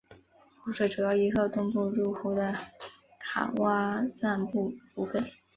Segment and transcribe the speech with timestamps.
[0.59, 2.55] 湖水主要依靠东部入湖的
[3.19, 5.19] 卡挖臧布补给。